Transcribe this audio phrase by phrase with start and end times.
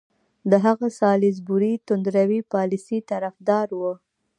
[0.65, 3.93] هغه د سالیزبوري توندروي پالیسۍ طرفدار وو.